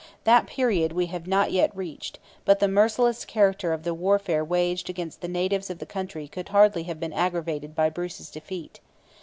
[0.23, 4.89] That period we have not yet reached, but the merciless character of the warfare waged
[4.89, 8.79] against the natives of the country could hardly have been aggravated by Bruce's defeat.